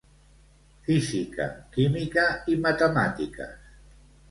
Física, 0.87 1.47
química 1.77 2.25
i 2.55 2.59
matemàtiques. 2.65 3.73